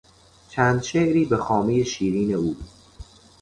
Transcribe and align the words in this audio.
چند 0.49 0.81
شعری 0.83 1.25
به 1.25 1.37
خامهی 1.37 1.85
شیرین 1.85 2.33
او 2.33 2.57